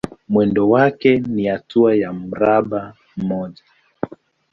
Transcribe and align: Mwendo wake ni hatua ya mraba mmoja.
Mwendo 0.29 0.69
wake 0.69 1.19
ni 1.19 1.45
hatua 1.45 1.95
ya 1.95 2.13
mraba 2.13 2.93
mmoja. 3.17 3.63